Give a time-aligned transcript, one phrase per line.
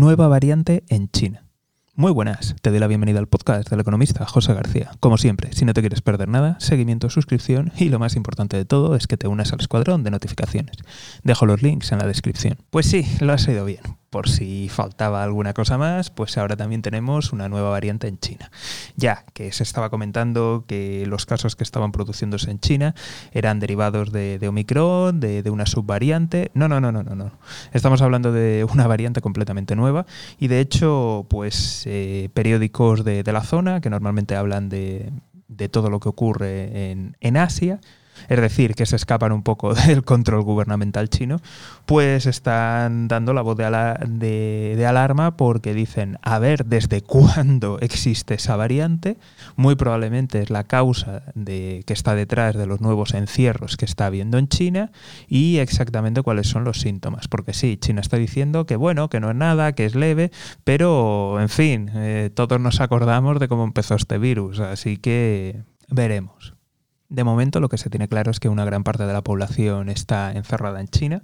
[0.00, 1.44] nueva variante en China.
[1.94, 4.90] Muy buenas, te doy la bienvenida al podcast del economista José García.
[5.00, 8.66] Como siempre, si no te quieres perder nada, seguimiento, suscripción y lo más importante de
[8.66, 10.76] todo es que te unas al escuadrón de notificaciones.
[11.24, 12.58] Dejo los links en la descripción.
[12.68, 13.80] Pues sí, lo has ido bien.
[14.10, 18.50] Por si faltaba alguna cosa más, pues ahora también tenemos una nueva variante en China.
[18.96, 22.94] Ya que se estaba comentando que los casos que estaban produciéndose en China
[23.32, 26.50] eran derivados de, Omicron, de, una subvariante.
[26.54, 27.32] No, no, no, no, no, no.
[27.72, 30.06] Estamos hablando de una variante completamente nueva
[30.38, 35.12] y de hecho, pues eh, periódicos de, la zona que normalmente hablan de,
[35.70, 37.80] todo lo que ocurre en, en Asia
[38.28, 41.40] es decir, que se escapan un poco del control gubernamental chino,
[41.86, 48.56] pues están dando la voz de, alarma porque dicen, a ver, ¿desde cuándo existe esa
[48.56, 49.16] variante?
[49.56, 54.06] Muy probablemente es la causa de, que está detrás de los nuevos encierros que está
[54.06, 54.92] habiendo en China
[55.28, 57.28] y exactamente cuáles son los síntomas.
[57.28, 60.30] Porque sí, China está diciendo que bueno, que no es nada, que es leve,
[60.64, 66.55] pero en fin, eh, todos nos acordamos de cómo empezó este virus, así que veremos.
[67.08, 69.88] De momento lo que se tiene claro es que una gran parte de la población
[69.88, 71.22] está encerrada en China,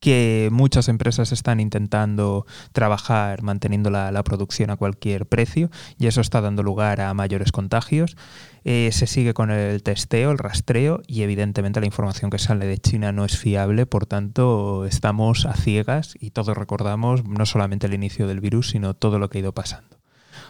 [0.00, 6.40] que muchas empresas están intentando trabajar manteniendo la, producción a cualquier precio y eso está
[6.40, 8.16] dando lugar a mayores contagios.
[8.64, 12.78] Eh, se sigue con el testeo, el rastreo y evidentemente la información que sale de
[12.78, 17.94] China no es fiable, por tanto estamos a ciegas y todos recordamos no solamente el
[17.94, 19.97] inicio del virus, sino todo lo que ha ido pasando.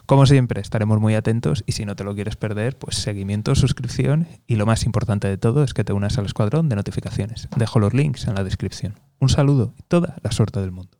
[0.08, 4.26] Como siempre, estaremos muy atentos y si no te lo quieres perder, pues seguimiento, suscripción
[4.46, 7.46] y lo más importante de todo es que te unas al escuadrón de notificaciones.
[7.54, 8.94] Dejo los links en la descripción.
[9.20, 10.97] Un saludo y toda la suerte del mundo.